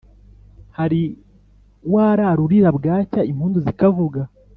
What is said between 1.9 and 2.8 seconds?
warara urira